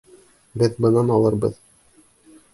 Беҙ 0.61 0.79
бынан 0.85 1.13
алырбыҙ! 1.17 1.63